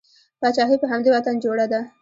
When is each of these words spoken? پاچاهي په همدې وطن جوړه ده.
پاچاهي 0.41 0.75
په 0.81 0.87
همدې 0.91 1.09
وطن 1.11 1.35
جوړه 1.45 1.65
ده. 1.71 1.79